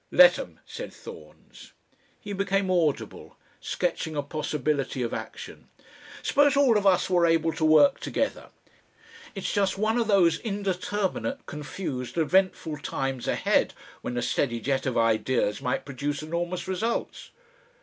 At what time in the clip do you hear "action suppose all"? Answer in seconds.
5.13-6.75